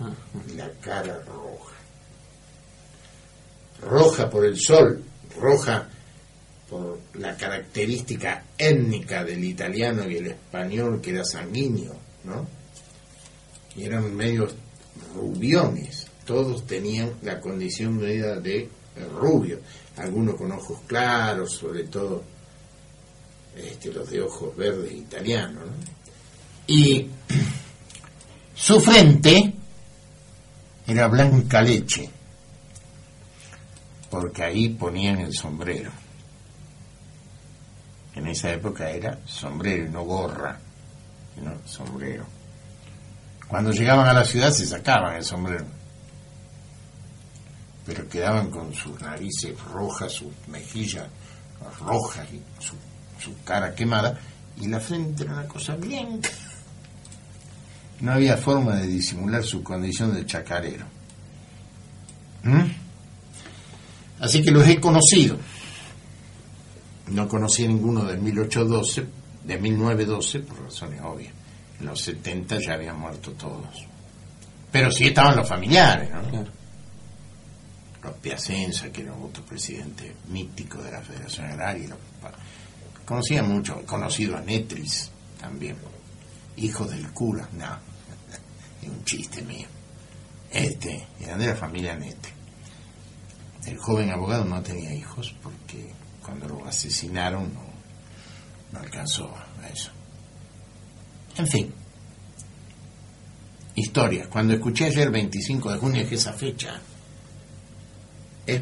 Ah, 0.00 0.12
y 0.48 0.56
la 0.56 0.70
cara 0.80 1.20
roja. 1.22 1.74
Roja 3.82 4.28
por 4.28 4.44
el 4.44 4.58
sol, 4.58 5.02
roja 5.38 5.88
por 6.68 6.98
la 7.14 7.36
característica 7.36 8.44
étnica 8.58 9.22
del 9.24 9.44
italiano 9.44 10.08
y 10.08 10.16
el 10.16 10.26
español 10.28 11.00
que 11.00 11.10
era 11.10 11.24
sanguíneo, 11.24 11.94
¿no? 12.24 12.46
Y 13.76 13.84
eran 13.84 14.14
medios 14.14 14.54
rubiones, 15.14 16.06
todos 16.26 16.66
tenían 16.66 17.12
la 17.22 17.40
condición 17.40 17.98
medida 17.98 18.40
de 18.40 18.68
rubio, 19.18 19.60
algunos 19.96 20.36
con 20.36 20.52
ojos 20.52 20.78
claros, 20.86 21.52
sobre 21.52 21.84
todo 21.84 22.22
este, 23.56 23.92
los 23.92 24.10
de 24.10 24.20
ojos 24.20 24.56
verdes 24.56 24.92
italianos. 24.92 25.64
¿no? 25.64 25.72
Y 26.66 27.08
su 28.54 28.80
frente 28.80 29.52
era 30.86 31.08
blanca 31.08 31.62
leche, 31.62 32.08
porque 34.10 34.42
ahí 34.42 34.70
ponían 34.70 35.20
el 35.20 35.32
sombrero. 35.32 35.90
En 38.14 38.26
esa 38.28 38.52
época 38.52 38.90
era 38.90 39.18
sombrero 39.26 39.86
y 39.86 39.88
no 39.88 40.04
gorra, 40.04 40.58
sino 41.34 41.52
sombrero. 41.66 42.24
Cuando 43.48 43.70
llegaban 43.70 44.06
a 44.06 44.12
la 44.12 44.24
ciudad 44.24 44.50
se 44.50 44.66
sacaban 44.66 45.16
el 45.16 45.24
sombrero 45.24 45.64
pero 47.86 48.08
quedaban 48.08 48.50
con 48.50 48.72
sus 48.72 49.00
narices 49.00 49.58
rojas, 49.72 50.12
sus 50.12 50.32
mejillas 50.48 51.06
rojas 51.80 52.26
y 52.32 52.40
su, 52.62 53.34
cara 53.44 53.74
quemada, 53.74 54.18
y 54.60 54.68
la 54.68 54.80
frente 54.80 55.24
era 55.24 55.32
una 55.32 55.48
cosa 55.48 55.76
blanca. 55.76 56.30
No 58.00 58.12
había 58.12 58.36
forma 58.36 58.76
de 58.76 58.86
disimular 58.86 59.42
su 59.44 59.62
condición 59.62 60.14
de 60.14 60.26
chacarero. 60.26 60.84
¿Mm? 62.42 62.70
Así 64.20 64.42
que 64.42 64.50
los 64.50 64.66
he 64.66 64.80
conocido. 64.80 65.38
No 67.08 67.28
conocí 67.28 67.64
a 67.64 67.68
ninguno 67.68 68.04
de 68.04 68.16
1812, 68.16 69.06
de 69.44 69.58
1912, 69.58 70.40
por 70.40 70.64
razones 70.64 71.00
obvias. 71.02 71.32
En 71.84 71.90
los 71.90 72.00
70 72.00 72.60
ya 72.60 72.72
habían 72.74 72.98
muerto 72.98 73.32
todos. 73.32 73.86
Pero 74.72 74.90
sí 74.90 75.06
estaban 75.08 75.36
los 75.36 75.46
familiares, 75.46 76.10
¿no? 76.10 76.22
Claro. 76.30 76.46
Los 78.02 78.14
Piacenza, 78.16 78.90
que 78.90 79.02
era 79.02 79.12
otro 79.12 79.44
presidente 79.44 80.16
mítico 80.28 80.82
de 80.82 80.90
la 80.92 81.02
Federación 81.02 81.44
Agraria. 81.46 81.88
los- 81.90 81.98
Conocía 83.04 83.42
mucho, 83.42 83.84
conocido 83.84 84.34
a 84.34 84.40
Netris 84.40 85.10
también. 85.38 85.76
Hijo 86.56 86.86
del 86.86 87.10
cura, 87.12 87.46
no. 87.52 87.66
Es 88.82 88.88
un 88.88 89.04
chiste 89.04 89.42
mío. 89.42 89.66
Este, 90.50 91.06
eran 91.20 91.38
de 91.38 91.48
la 91.48 91.54
familia 91.56 91.94
Netri. 91.96 92.32
El 93.66 93.76
joven 93.76 94.10
abogado 94.10 94.46
no 94.46 94.62
tenía 94.62 94.94
hijos 94.94 95.34
porque 95.42 95.92
cuando 96.22 96.48
lo 96.48 96.66
asesinaron 96.66 97.52
no, 97.52 97.60
no 98.72 98.78
alcanzó 98.80 99.30
a 99.62 99.68
eso. 99.68 99.90
En 101.36 101.46
fin. 101.48 101.72
Historia. 103.76 104.28
Cuando 104.28 104.54
escuché 104.54 104.86
ayer 104.86 105.10
25 105.10 105.72
de 105.72 105.78
junio, 105.78 106.08
que 106.08 106.14
esa 106.14 106.32
fecha 106.32 106.80
es 108.46 108.60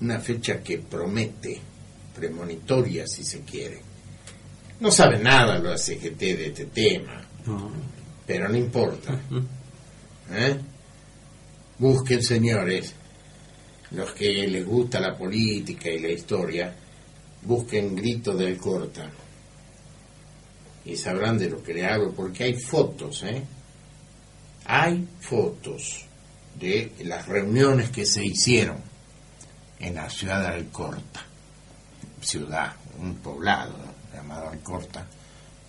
una 0.00 0.18
fecha 0.20 0.62
que 0.62 0.78
promete, 0.78 1.58
premonitoria 2.14 3.06
si 3.06 3.24
se 3.24 3.40
quiere. 3.42 3.80
No 4.80 4.90
sabe 4.90 5.18
nada 5.18 5.58
lo 5.58 5.76
CGT 5.76 6.18
de 6.20 6.46
este 6.48 6.66
tema, 6.66 7.20
No. 7.46 7.70
pero 8.26 8.48
no 8.48 8.56
importa. 8.56 9.18
¿eh? 10.32 10.56
Busquen, 11.78 12.22
señores, 12.22 12.92
los 13.92 14.12
que 14.12 14.46
les 14.46 14.64
gusta 14.66 15.00
la 15.00 15.16
política 15.16 15.90
y 15.90 15.98
la 16.00 16.10
historia, 16.10 16.74
busquen 17.42 17.96
Grito 17.96 18.34
del 18.36 18.58
Corta. 18.58 19.10
Y 20.88 20.96
sabrán 20.96 21.36
de 21.36 21.50
lo 21.50 21.62
que 21.62 21.74
le 21.74 21.86
hablo, 21.86 22.12
porque 22.12 22.44
hay 22.44 22.54
fotos, 22.54 23.22
¿eh? 23.24 23.44
Hay 24.64 25.06
fotos 25.20 26.06
de 26.58 26.92
las 27.04 27.26
reuniones 27.28 27.90
que 27.90 28.06
se 28.06 28.24
hicieron 28.24 28.78
en 29.78 29.94
la 29.94 30.08
ciudad 30.08 30.40
de 30.40 30.48
Alcorta, 30.48 31.20
ciudad, 32.22 32.72
un 32.98 33.16
poblado 33.16 33.76
llamado 34.14 34.48
Alcorta, 34.48 35.06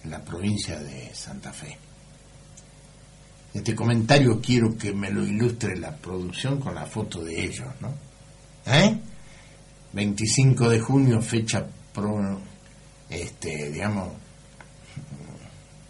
en 0.05 0.11
la 0.11 0.23
provincia 0.23 0.79
de 0.79 1.13
Santa 1.13 1.51
Fe. 1.51 1.77
Este 3.53 3.75
comentario 3.75 4.39
quiero 4.39 4.77
que 4.77 4.93
me 4.93 5.11
lo 5.11 5.25
ilustre 5.25 5.77
la 5.77 5.97
producción 5.97 6.61
con 6.61 6.75
la 6.75 6.85
foto 6.85 7.21
de 7.25 7.43
ellos, 7.43 7.67
¿no? 7.81 7.93
¿Eh? 8.65 8.97
25 9.91 10.69
de 10.69 10.79
junio, 10.79 11.21
fecha 11.21 11.65
pro, 11.93 12.39
este, 13.09 13.69
digamos, 13.69 14.13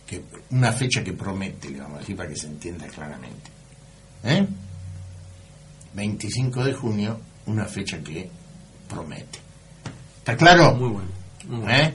que 0.09 0.23
una 0.49 0.71
fecha 0.71 1.03
que 1.03 1.13
promete, 1.13 1.69
le 1.69 1.81
vamos 1.81 1.97
a 1.97 1.99
decir 1.99 2.15
para 2.15 2.29
que 2.29 2.35
se 2.35 2.47
entienda 2.47 2.87
claramente. 2.87 3.51
¿Eh? 4.23 4.47
25 5.93 6.63
de 6.63 6.73
junio, 6.73 7.19
una 7.45 7.65
fecha 7.65 7.99
que 7.99 8.27
promete. 8.87 9.37
¿Está 10.17 10.35
claro? 10.35 10.73
Muy 10.73 10.89
bueno. 10.89 11.09
Muy 11.45 11.59
bueno. 11.59 11.75
¿Eh? 11.75 11.93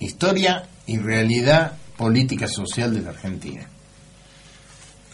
Historia 0.00 0.68
y 0.86 0.98
realidad 0.98 1.74
política 1.96 2.48
social 2.48 2.92
de 2.92 3.02
la 3.02 3.10
Argentina. 3.10 3.64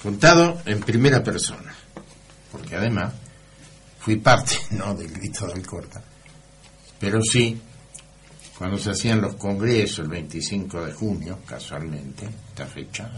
Contado 0.02 0.62
en 0.64 0.80
primera 0.80 1.22
persona. 1.22 1.74
Porque 2.50 2.76
además 2.76 3.12
fui 4.00 4.16
parte, 4.16 4.56
no 4.70 4.94
del 4.94 5.12
grito 5.12 5.46
de 5.46 5.52
Alcorta, 5.52 6.02
pero 6.98 7.20
sí 7.20 7.60
cuando 8.58 8.78
se 8.78 8.90
hacían 8.90 9.20
los 9.20 9.34
congresos 9.34 10.00
el 10.00 10.08
25 10.08 10.86
de 10.86 10.92
junio, 10.92 11.40
casualmente, 11.46 12.28
esta 12.48 12.66
fecha, 12.66 13.10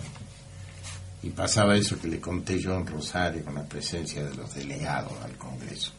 y 1.23 1.31
pasaba 1.31 1.77
eso 1.77 2.01
que 2.01 2.09
le 2.09 2.21
conté 2.21 2.59
yo 2.59 2.75
en 2.75 2.87
Rosario 2.87 3.45
con 3.45 3.55
la 3.55 3.65
presencia 3.65 4.25
de 4.25 4.35
los 4.35 4.55
delegados 4.55 5.13
al 5.23 5.37
Congreso. 5.37 5.93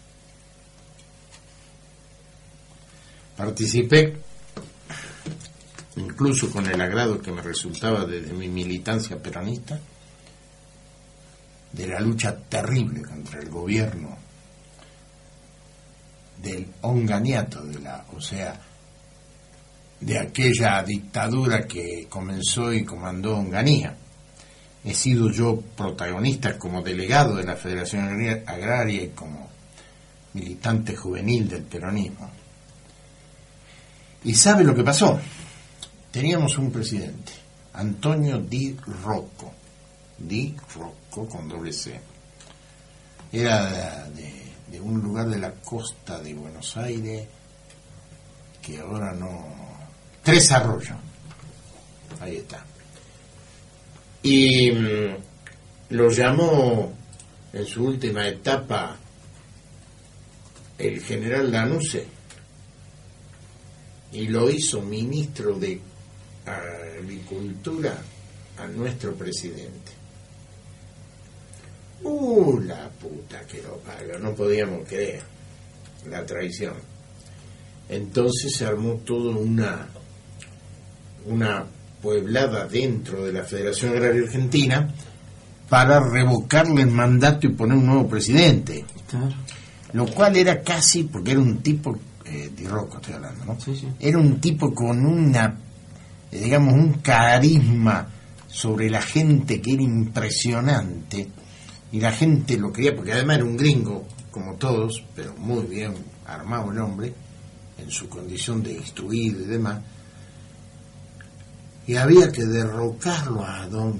Participé, 3.36 4.18
incluso 5.98 6.50
con 6.50 6.66
el 6.66 6.82
agrado 6.82 7.22
que 7.22 7.32
me 7.32 7.42
resultaba 7.42 8.06
desde 8.06 8.34
mi 8.34 8.48
militancia 8.48 9.22
peronista, 9.22 9.80
de 11.74 11.88
la 11.88 12.00
lucha 12.00 12.36
terrible 12.36 13.04
contra 13.04 13.40
el 13.40 13.50
gobierno 13.50 14.18
del 16.42 16.68
onganiato, 16.82 17.64
de 17.64 17.80
la, 17.80 18.06
o 18.16 18.22
sea, 18.22 18.60
de 20.00 20.20
aquella 20.20 20.84
dictadura 20.84 21.68
que 21.68 22.08
comenzó 22.10 22.72
y 22.72 22.86
comandó 22.86 23.38
Onganía. 23.38 23.96
He 24.84 24.94
sido 24.94 25.30
yo 25.32 25.60
protagonista 25.76 26.58
como 26.58 26.82
delegado 26.82 27.36
de 27.36 27.44
la 27.44 27.56
Federación 27.56 28.08
Agraria- 28.46 29.04
y 29.04 29.10
como 29.10 29.50
militante 30.34 30.96
juvenil 30.96 31.50
del 31.50 31.64
peronismo. 31.64 32.30
¿Y 34.24 34.34
sabe 34.34 34.64
lo 34.64 34.76
que 34.76 34.84
pasó? 34.84 35.20
Teníamos 36.12 36.58
un 36.58 36.72
presidente, 36.72 37.34
Antonio 37.74 38.40
Di 38.40 38.78
Rocco, 39.04 39.54
Di 40.18 40.56
Rocco 40.76 41.28
con 41.28 41.50
doble 41.50 41.74
C. 41.74 42.00
Era 43.32 44.08
de 44.10 44.82
un 44.82 45.02
lugar 45.02 45.28
de 45.28 45.40
la 45.40 45.52
costa 45.52 46.20
de 46.20 46.34
Buenos 46.34 46.78
Aires 46.78 47.28
que 48.62 48.80
ahora 48.80 49.14
no... 49.14 49.67
Tres 50.28 50.52
Arroyos. 50.52 50.98
Ahí 52.20 52.36
está. 52.36 52.66
Y 54.24 54.70
mm, 54.74 55.16
lo 55.92 56.10
llamó 56.10 56.94
en 57.54 57.66
su 57.66 57.86
última 57.86 58.28
etapa 58.28 58.98
el 60.78 61.02
general 61.02 61.50
Danuse 61.50 62.06
y 64.12 64.28
lo 64.28 64.50
hizo 64.50 64.82
ministro 64.82 65.58
de 65.58 65.80
Agricultura 66.46 67.98
a 68.58 68.68
nuestro 68.68 69.16
presidente. 69.16 69.94
Uh, 72.04 72.60
la 72.66 72.90
puta 72.90 73.48
que 73.48 73.62
lo 73.62 73.78
parió, 73.78 74.20
no 74.20 74.36
podíamos 74.36 74.86
creer 74.90 75.24
la 76.10 76.26
traición. 76.26 76.76
Entonces 77.88 78.58
se 78.58 78.66
armó 78.66 78.96
toda 79.06 79.38
una, 79.38 79.88
una 81.28 81.66
pueblada 82.02 82.68
dentro 82.68 83.26
de 83.26 83.34
la 83.34 83.44
Federación 83.44 83.92
Agraria 83.92 84.24
Argentina 84.24 84.94
para 85.70 86.00
revocarle 86.00 86.82
el 86.82 86.92
mandato 86.92 87.48
y 87.48 87.52
poner 87.52 87.78
un 87.78 87.86
nuevo 87.86 88.08
presidente. 88.08 88.86
Claro. 89.10 89.30
Lo 89.94 90.06
cual 90.06 90.38
era 90.38 90.62
casi, 90.62 91.04
porque 91.04 91.32
era 91.32 91.40
un 91.40 91.58
tipo, 91.58 91.98
eh, 92.26 92.52
Di 92.56 92.66
Rocco 92.66 92.98
estoy 92.98 93.16
hablando, 93.16 93.46
¿no? 93.46 93.60
Sí, 93.60 93.76
sí. 93.76 93.88
Era 94.00 94.18
un 94.18 94.40
tipo 94.40 94.74
con 94.74 95.06
una, 95.06 95.58
eh, 96.32 96.40
digamos, 96.40 96.74
un 96.74 96.94
carisma 96.96 98.08
sobre 98.48 98.90
la 98.90 99.02
gente 99.02 99.62
que 99.62 99.74
era 99.74 99.84
impresionante 99.84 101.28
y 101.92 102.00
la 102.00 102.12
gente 102.12 102.58
lo 102.58 102.72
quería 102.72 102.96
porque 102.96 103.14
además 103.14 103.38
era 103.38 103.46
un 103.46 103.58
gringo, 103.58 104.06
como 104.32 104.56
todos, 104.56 105.04
pero 105.16 105.36
muy 105.36 105.66
bien 105.66 105.94
armado 106.26 106.72
el 106.72 106.80
hombre, 106.80 107.14
en 107.78 107.92
su 107.92 108.10
condición 108.10 108.64
de 108.64 108.74
instruido 108.74 109.42
y 109.42 109.46
demás, 109.46 109.82
y 111.88 111.96
había 111.96 112.32
que 112.32 112.44
derrocarlo 112.44 113.44
a 113.44 113.66
don 113.68 114.00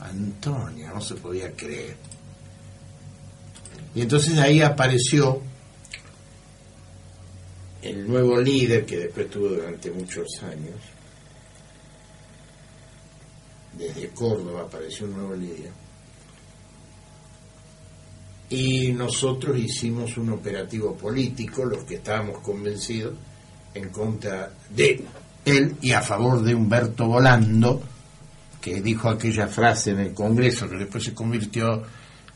Antonio, 0.00 0.88
no 0.92 1.00
se 1.00 1.14
podía 1.14 1.52
creer. 1.52 1.96
Y 3.94 4.00
entonces 4.00 4.38
ahí 4.38 4.62
apareció 4.62 5.42
el 7.82 8.08
nuevo 8.08 8.40
líder 8.40 8.86
que 8.86 8.98
después 8.98 9.28
tuvo 9.28 9.48
durante 9.48 9.90
muchos 9.90 10.26
años. 10.42 10.76
Desde 13.76 14.08
Córdoba 14.08 14.62
apareció 14.62 15.06
un 15.06 15.12
nuevo 15.12 15.34
líder. 15.34 15.70
Y 18.48 18.92
nosotros 18.92 19.58
hicimos 19.58 20.16
un 20.16 20.30
operativo 20.30 20.96
político, 20.96 21.64
los 21.64 21.84
que 21.84 21.96
estábamos 21.96 22.40
convencidos, 22.40 23.14
en 23.74 23.90
contra 23.90 24.52
de 24.70 25.04
él 25.44 25.76
y 25.80 25.92
a 25.92 26.02
favor 26.02 26.42
de 26.42 26.54
Humberto 26.54 27.06
Volando, 27.06 27.82
que 28.60 28.80
dijo 28.80 29.08
aquella 29.08 29.48
frase 29.48 29.92
en 29.92 30.00
el 30.00 30.14
Congreso 30.14 30.68
que 30.68 30.76
después 30.76 31.04
se 31.04 31.14
convirtió 31.14 31.82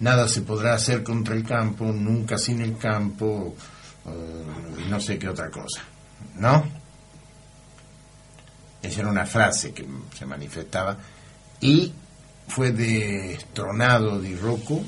nada 0.00 0.28
se 0.28 0.42
podrá 0.42 0.74
hacer 0.74 1.02
contra 1.02 1.34
el 1.34 1.44
campo, 1.44 1.86
nunca 1.86 2.38
sin 2.38 2.60
el 2.60 2.76
campo, 2.76 3.54
eh, 4.06 4.88
no 4.88 5.00
sé 5.00 5.18
qué 5.18 5.28
otra 5.28 5.50
cosa, 5.50 5.82
¿no? 6.36 6.64
Esa 8.82 9.00
era 9.00 9.10
una 9.10 9.24
frase 9.24 9.72
que 9.72 9.86
se 10.16 10.26
manifestaba 10.26 10.98
y 11.60 11.92
fue 12.48 12.72
destronado 12.72 14.20
Di 14.20 14.36
Rocco 14.36 14.82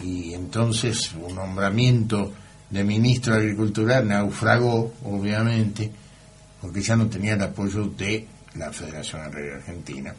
y 0.00 0.32
entonces 0.32 1.12
un 1.12 1.34
nombramiento 1.34 2.32
de 2.70 2.82
ministro 2.82 3.34
de 3.34 3.40
Agricultura 3.40 4.00
naufragó, 4.00 4.94
obviamente, 5.04 5.92
porque 6.66 6.82
ya 6.82 6.96
no 6.96 7.06
tenía 7.06 7.34
el 7.34 7.42
apoyo 7.42 7.84
de 7.84 8.26
la 8.56 8.72
Federación 8.72 9.22
Agraria 9.22 9.54
Argentina, 9.54 10.12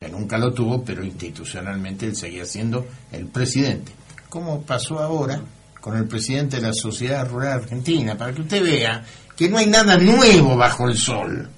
que 0.00 0.08
nunca 0.08 0.36
lo 0.36 0.52
tuvo, 0.52 0.84
pero 0.84 1.04
institucionalmente 1.04 2.06
él 2.06 2.16
seguía 2.16 2.44
siendo 2.44 2.84
el 3.12 3.26
presidente. 3.28 3.92
Como 4.28 4.62
pasó 4.62 4.98
ahora 4.98 5.40
con 5.80 5.96
el 5.96 6.08
presidente 6.08 6.56
de 6.56 6.62
la 6.62 6.72
Sociedad 6.72 7.28
Rural 7.28 7.60
Argentina, 7.60 8.18
para 8.18 8.34
que 8.34 8.40
usted 8.40 8.64
vea 8.64 9.04
que 9.36 9.48
no 9.48 9.58
hay 9.58 9.66
nada 9.66 9.96
nuevo 9.96 10.56
bajo 10.56 10.88
el 10.88 10.98
sol. 10.98 11.48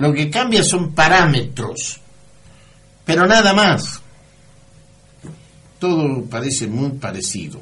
Lo 0.00 0.12
que 0.12 0.28
cambia 0.28 0.64
son 0.64 0.92
parámetros, 0.92 2.00
pero 3.04 3.28
nada 3.28 3.52
más. 3.52 4.02
Todo 5.78 6.24
parece 6.24 6.66
muy 6.66 6.90
parecido. 6.98 7.60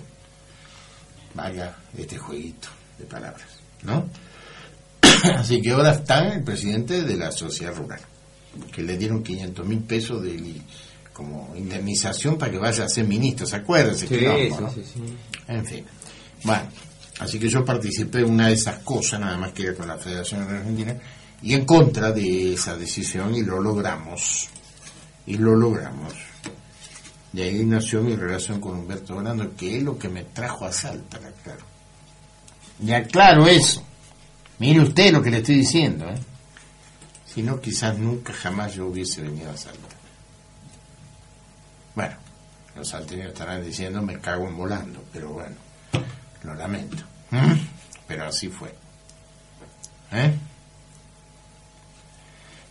Vaya 1.34 1.76
este 1.94 2.16
jueguito 2.16 2.68
de 2.96 3.04
palabras, 3.04 3.48
¿no? 3.82 4.08
Así 5.36 5.60
que 5.60 5.70
ahora 5.70 5.92
está 5.92 6.32
el 6.32 6.42
presidente 6.42 7.02
de 7.02 7.16
la 7.16 7.30
sociedad 7.30 7.74
rural, 7.74 8.00
que 8.72 8.82
le 8.82 8.96
dieron 8.96 9.22
500 9.22 9.66
mil 9.66 9.80
pesos 9.80 10.22
de 10.22 10.60
como 11.12 11.54
indemnización 11.56 12.38
para 12.38 12.50
que 12.50 12.58
vaya 12.58 12.84
a 12.84 12.88
ser 12.88 13.06
ministro, 13.06 13.46
¿se 13.46 13.56
acuerdan? 13.56 13.96
Sí, 13.96 14.06
sí, 14.08 14.82
sí, 14.82 15.16
En 15.46 15.64
fin. 15.64 15.84
Bueno, 16.42 16.68
así 17.18 17.38
que 17.38 17.48
yo 17.48 17.64
participé 17.64 18.20
en 18.20 18.30
una 18.30 18.48
de 18.48 18.54
esas 18.54 18.78
cosas, 18.78 19.20
nada 19.20 19.36
más 19.36 19.52
que 19.52 19.74
con 19.74 19.88
la 19.88 19.98
Federación 19.98 20.42
Argentina, 20.42 20.96
y 21.42 21.54
en 21.54 21.64
contra 21.64 22.12
de 22.12 22.54
esa 22.54 22.76
decisión 22.76 23.34
y 23.34 23.42
lo 23.42 23.60
logramos. 23.60 24.48
Y 25.26 25.36
lo 25.36 25.54
logramos. 25.54 26.14
De 27.32 27.44
ahí 27.44 27.64
nació 27.64 28.02
mi 28.02 28.16
relación 28.16 28.60
con 28.60 28.78
Humberto 28.78 29.16
Brando, 29.16 29.54
que 29.56 29.76
es 29.76 29.82
lo 29.82 29.98
que 29.98 30.08
me 30.08 30.24
trajo 30.24 30.66
a 30.66 30.72
Salta, 30.72 31.18
claro. 31.42 31.64
Ya 32.80 33.02
claro 33.04 33.46
eso. 33.46 33.82
Mire 34.62 34.78
usted 34.78 35.10
lo 35.10 35.20
que 35.20 35.30
le 35.32 35.38
estoy 35.38 35.56
diciendo, 35.56 36.08
¿eh? 36.08 36.14
Si 37.26 37.42
no, 37.42 37.60
quizás 37.60 37.98
nunca 37.98 38.32
jamás 38.32 38.72
yo 38.72 38.86
hubiese 38.86 39.20
venido 39.20 39.50
a 39.50 39.56
Salta. 39.56 39.96
Bueno, 41.96 42.14
los 42.76 42.88
salteños 42.88 43.32
estarán 43.32 43.64
diciendo 43.64 44.00
me 44.02 44.20
cago 44.20 44.46
en 44.46 44.56
volando, 44.56 45.02
pero 45.12 45.30
bueno, 45.30 45.56
lo 46.44 46.54
lamento. 46.54 47.02
¿Mm? 47.32 47.54
Pero 48.06 48.24
así 48.24 48.50
fue. 48.50 48.72
¿Eh? 50.12 50.32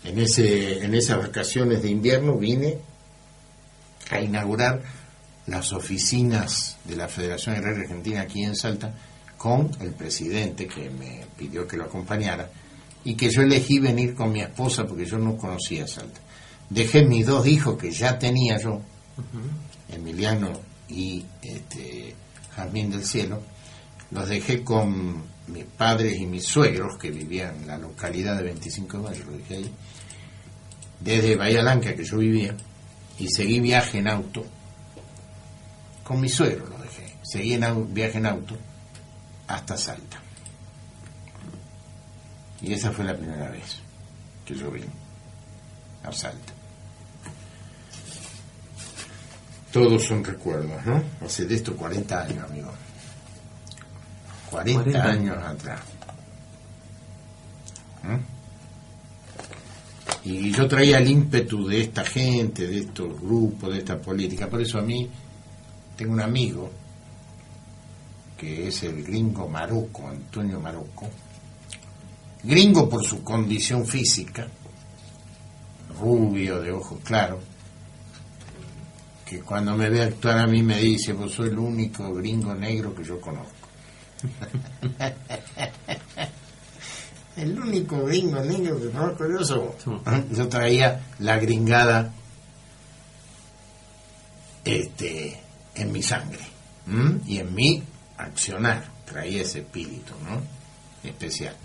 En, 0.05 0.17
ese, 0.17 0.85
en 0.85 0.95
esas 0.95 1.17
vacaciones 1.17 1.83
de 1.83 1.89
invierno 1.89 2.37
vine 2.37 2.77
a 4.09 4.21
inaugurar 4.21 4.81
las 5.45 5.73
oficinas 5.73 6.77
de 6.85 6.95
la 6.95 7.09
Federación 7.09 7.57
Agraria 7.57 7.81
Argentina 7.81 8.21
aquí 8.21 8.45
en 8.45 8.55
Salta 8.55 8.93
con 9.41 9.71
el 9.79 9.91
presidente 9.93 10.67
que 10.67 10.91
me 10.91 11.25
pidió 11.35 11.67
que 11.67 11.75
lo 11.75 11.85
acompañara 11.85 12.47
y 13.03 13.15
que 13.15 13.31
yo 13.31 13.41
elegí 13.41 13.79
venir 13.79 14.13
con 14.13 14.31
mi 14.31 14.39
esposa 14.39 14.85
porque 14.85 15.03
yo 15.03 15.17
no 15.17 15.35
conocía 15.35 15.87
Salta. 15.87 16.19
Dejé 16.69 17.03
mis 17.05 17.25
dos 17.25 17.47
hijos 17.47 17.75
que 17.75 17.89
ya 17.89 18.19
tenía 18.19 18.59
yo, 18.59 18.79
Emiliano 19.89 20.51
y 20.87 21.25
este, 21.41 22.13
Jazmín 22.55 22.91
del 22.91 23.03
Cielo, 23.03 23.41
los 24.11 24.29
dejé 24.29 24.63
con 24.63 25.23
mis 25.47 25.65
padres 25.65 26.21
y 26.21 26.27
mis 26.27 26.45
suegros 26.45 26.99
que 26.99 27.09
vivían 27.09 27.55
en 27.61 27.67
la 27.67 27.79
localidad 27.79 28.37
de 28.37 28.43
25 28.43 28.97
de 28.97 29.03
mayo, 29.03 29.25
lo 29.25 29.37
dejé 29.37 29.55
ahí, 29.55 29.71
desde 30.99 31.35
Bahía 31.35 31.61
Blanca 31.61 31.95
que 31.95 32.03
yo 32.03 32.19
vivía, 32.19 32.55
y 33.17 33.27
seguí 33.27 33.59
viaje 33.59 33.97
en 33.97 34.07
auto, 34.07 34.45
con 36.03 36.21
mi 36.21 36.29
suegro 36.29 36.67
lo 36.67 36.77
dejé, 36.77 37.15
seguí 37.23 37.55
en 37.55 37.91
viaje 37.91 38.19
en 38.19 38.27
auto 38.27 38.55
hasta 39.55 39.77
Salta. 39.77 40.17
Y 42.61 42.73
esa 42.73 42.91
fue 42.91 43.05
la 43.05 43.15
primera 43.15 43.49
vez 43.49 43.79
que 44.45 44.55
yo 44.55 44.71
vine 44.71 44.87
a 46.03 46.11
Salta. 46.11 46.53
Todos 49.71 50.03
son 50.03 50.23
recuerdos, 50.23 50.85
¿no? 50.85 51.01
Hace 51.25 51.45
de 51.45 51.55
esto 51.55 51.75
40 51.75 52.21
años, 52.21 52.49
amigo. 52.49 52.71
40, 54.49 55.03
años 55.03 55.37
atrás. 55.37 55.79
¿Mm? 58.03 58.41
Y 60.23 60.51
yo 60.51 60.67
traía 60.67 60.97
el 60.97 61.09
ímpetu 61.09 61.67
de 61.67 61.81
esta 61.81 62.03
gente, 62.03 62.67
de 62.67 62.79
estos 62.79 63.19
grupos, 63.19 63.71
de 63.73 63.79
esta 63.79 63.97
política. 63.97 64.47
Por 64.47 64.61
eso 64.61 64.77
a 64.77 64.81
mí 64.81 65.09
tengo 65.95 66.13
un 66.13 66.21
amigo 66.21 66.69
que 68.41 68.69
es 68.69 68.81
el 68.81 69.03
gringo 69.03 69.47
Maruco, 69.47 70.07
Antonio 70.07 70.59
Maruco. 70.59 71.07
Gringo 72.41 72.89
por 72.89 73.05
su 73.05 73.23
condición 73.23 73.85
física, 73.85 74.47
rubio, 75.99 76.59
de 76.59 76.71
ojos 76.71 76.99
claros, 77.03 77.43
que 79.23 79.41
cuando 79.41 79.77
me 79.77 79.91
ve 79.91 80.01
actuar 80.01 80.39
a 80.39 80.47
mí 80.47 80.63
me 80.63 80.79
dice, 80.79 81.13
vos 81.13 81.33
soy 81.33 81.49
el 81.49 81.59
único 81.59 82.11
gringo 82.15 82.55
negro 82.55 82.95
que 82.95 83.03
yo 83.03 83.21
conozco. 83.21 83.67
el 87.37 87.59
único 87.59 88.03
gringo 88.05 88.39
negro 88.39 88.79
que 88.79 88.89
conozco 88.89 89.29
yo 89.29 89.45
soy. 89.45 89.69
Yo 90.35 90.49
traía 90.49 91.09
la 91.19 91.37
gringada 91.37 92.11
este, 94.65 95.39
en 95.75 95.91
mi 95.91 96.01
sangre 96.01 96.41
y 97.27 97.37
en 97.37 97.53
mi 97.53 97.83
accionar, 98.17 98.83
traía 99.05 99.41
ese 99.41 99.59
espíritu 99.59 100.13
¿no? 100.23 100.41
especial. 101.07 101.55